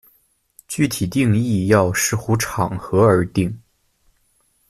[0.67, 3.61] 具体定义要视乎场合而定。